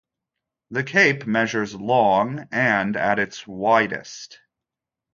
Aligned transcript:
The 0.71 0.81
cape 0.83 1.27
measures 1.27 1.75
long 1.75 2.47
and 2.51 2.97
at 2.97 3.19
its 3.19 3.45
widest. 3.45 4.39